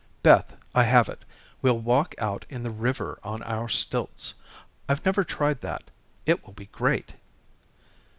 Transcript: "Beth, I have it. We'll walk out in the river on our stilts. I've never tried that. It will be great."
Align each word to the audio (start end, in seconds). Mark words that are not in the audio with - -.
"Beth, 0.23 0.55
I 0.73 0.85
have 0.85 1.09
it. 1.09 1.25
We'll 1.61 1.77
walk 1.77 2.15
out 2.17 2.43
in 2.49 2.63
the 2.63 2.71
river 2.71 3.19
on 3.23 3.43
our 3.43 3.69
stilts. 3.69 4.33
I've 4.89 5.05
never 5.05 5.23
tried 5.23 5.61
that. 5.61 5.91
It 6.25 6.43
will 6.43 6.53
be 6.55 6.65
great." 6.65 7.13